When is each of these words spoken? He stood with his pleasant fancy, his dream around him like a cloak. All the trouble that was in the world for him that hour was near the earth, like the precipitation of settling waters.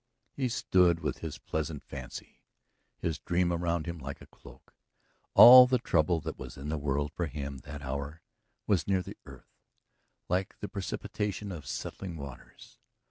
He 0.33 0.49
stood 0.49 1.01
with 1.01 1.19
his 1.19 1.37
pleasant 1.37 1.83
fancy, 1.83 2.41
his 2.97 3.19
dream 3.19 3.53
around 3.53 3.85
him 3.85 3.99
like 3.99 4.19
a 4.19 4.25
cloak. 4.25 4.73
All 5.35 5.67
the 5.67 5.77
trouble 5.77 6.19
that 6.21 6.39
was 6.39 6.57
in 6.57 6.69
the 6.69 6.77
world 6.79 7.11
for 7.13 7.27
him 7.27 7.59
that 7.59 7.83
hour 7.83 8.23
was 8.65 8.87
near 8.87 9.03
the 9.03 9.17
earth, 9.27 9.59
like 10.27 10.57
the 10.59 10.67
precipitation 10.67 11.51
of 11.51 11.67
settling 11.67 12.17
waters. 12.17 12.79